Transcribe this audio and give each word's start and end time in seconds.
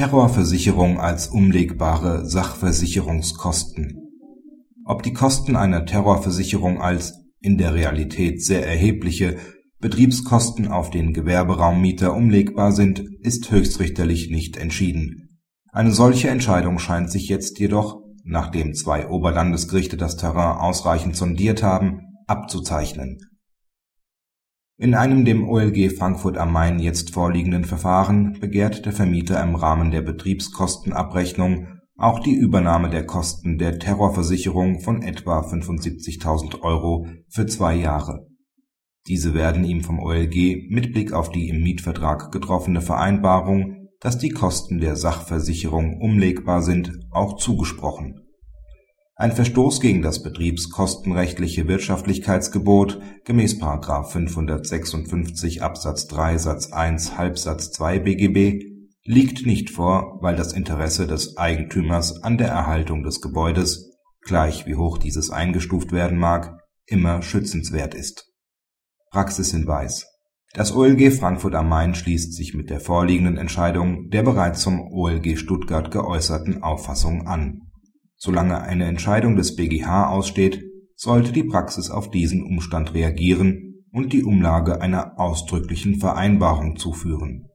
Terrorversicherung 0.00 0.98
als 0.98 1.28
umlegbare 1.28 2.24
Sachversicherungskosten 2.24 3.98
Ob 4.86 5.02
die 5.02 5.12
Kosten 5.12 5.56
einer 5.56 5.84
Terrorversicherung 5.84 6.80
als 6.80 7.12
(in 7.42 7.58
der 7.58 7.74
Realität 7.74 8.42
sehr 8.42 8.66
erhebliche) 8.66 9.36
Betriebskosten 9.78 10.68
auf 10.68 10.88
den 10.88 11.12
Gewerberaummieter 11.12 12.14
umlegbar 12.14 12.72
sind, 12.72 13.00
ist 13.20 13.50
höchstrichterlich 13.50 14.30
nicht 14.30 14.56
entschieden. 14.56 15.38
Eine 15.70 15.92
solche 15.92 16.30
Entscheidung 16.30 16.78
scheint 16.78 17.10
sich 17.10 17.28
jetzt 17.28 17.58
jedoch, 17.58 18.00
nachdem 18.24 18.72
zwei 18.72 19.06
Oberlandesgerichte 19.06 19.98
das 19.98 20.16
Terrain 20.16 20.56
ausreichend 20.56 21.14
sondiert 21.14 21.62
haben, 21.62 22.00
abzuzeichnen. 22.26 23.18
In 24.82 24.94
einem 24.94 25.26
dem 25.26 25.46
OLG 25.46 25.90
Frankfurt 25.90 26.38
am 26.38 26.54
Main 26.54 26.78
jetzt 26.78 27.10
vorliegenden 27.10 27.66
Verfahren 27.66 28.38
begehrt 28.40 28.86
der 28.86 28.94
Vermieter 28.94 29.42
im 29.42 29.54
Rahmen 29.54 29.90
der 29.90 30.00
Betriebskostenabrechnung 30.00 31.66
auch 31.98 32.20
die 32.20 32.32
Übernahme 32.32 32.88
der 32.88 33.04
Kosten 33.04 33.58
der 33.58 33.78
Terrorversicherung 33.78 34.80
von 34.80 35.02
etwa 35.02 35.40
75.000 35.40 36.62
Euro 36.62 37.06
für 37.28 37.44
zwei 37.44 37.74
Jahre. 37.74 38.26
Diese 39.06 39.34
werden 39.34 39.64
ihm 39.64 39.82
vom 39.82 39.98
OLG 40.00 40.70
mit 40.70 40.94
Blick 40.94 41.12
auf 41.12 41.30
die 41.30 41.50
im 41.50 41.62
Mietvertrag 41.62 42.32
getroffene 42.32 42.80
Vereinbarung, 42.80 43.90
dass 44.00 44.16
die 44.16 44.30
Kosten 44.30 44.80
der 44.80 44.96
Sachversicherung 44.96 46.00
umlegbar 46.00 46.62
sind, 46.62 46.98
auch 47.10 47.36
zugesprochen. 47.36 48.29
Ein 49.20 49.32
Verstoß 49.32 49.82
gegen 49.82 50.00
das 50.00 50.22
betriebskostenrechtliche 50.22 51.68
Wirtschaftlichkeitsgebot 51.68 53.02
gemäß§ 53.26 53.60
556 54.10 55.62
Absatz 55.62 56.06
3 56.06 56.38
Satz 56.38 56.72
1 56.72 57.18
Halbsatz 57.18 57.70
2 57.70 57.98
BGB 57.98 58.64
liegt 59.04 59.44
nicht 59.44 59.68
vor, 59.68 60.16
weil 60.22 60.36
das 60.36 60.54
Interesse 60.54 61.06
des 61.06 61.36
Eigentümers 61.36 62.22
an 62.22 62.38
der 62.38 62.48
Erhaltung 62.48 63.02
des 63.02 63.20
Gebäudes, 63.20 63.90
gleich 64.22 64.64
wie 64.64 64.76
hoch 64.76 64.96
dieses 64.96 65.28
eingestuft 65.28 65.92
werden 65.92 66.16
mag, 66.16 66.58
immer 66.86 67.20
schützenswert 67.20 67.94
ist. 67.94 68.24
Praxishinweis 69.10 70.06
Das 70.54 70.74
OLG 70.74 71.12
Frankfurt 71.12 71.56
am 71.56 71.68
Main 71.68 71.94
schließt 71.94 72.34
sich 72.34 72.54
mit 72.54 72.70
der 72.70 72.80
vorliegenden 72.80 73.36
Entscheidung 73.36 74.08
der 74.08 74.22
bereits 74.22 74.62
zum 74.62 74.80
OLG 74.80 75.36
Stuttgart 75.36 75.90
geäußerten 75.90 76.62
Auffassung 76.62 77.26
an. 77.26 77.69
Solange 78.22 78.60
eine 78.60 78.84
Entscheidung 78.84 79.36
des 79.36 79.56
BGH 79.56 80.10
aussteht, 80.10 80.62
sollte 80.94 81.32
die 81.32 81.42
Praxis 81.42 81.90
auf 81.90 82.10
diesen 82.10 82.44
Umstand 82.44 82.92
reagieren 82.92 83.86
und 83.92 84.12
die 84.12 84.24
Umlage 84.24 84.82
einer 84.82 85.18
ausdrücklichen 85.18 85.98
Vereinbarung 86.00 86.76
zuführen 86.76 87.46